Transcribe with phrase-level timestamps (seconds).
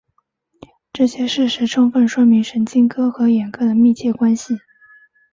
[0.91, 4.57] 这些事实充分说明神经科和眼科的密切关系。